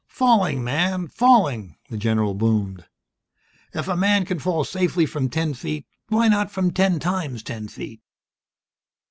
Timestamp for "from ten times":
6.49-7.43